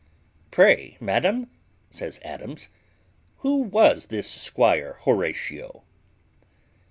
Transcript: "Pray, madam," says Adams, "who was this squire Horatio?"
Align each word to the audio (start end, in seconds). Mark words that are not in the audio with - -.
"Pray, 0.49 0.97
madam," 0.99 1.47
says 1.91 2.19
Adams, 2.23 2.69
"who 3.45 3.57
was 3.57 4.07
this 4.07 4.27
squire 4.27 4.97
Horatio?" 5.03 5.83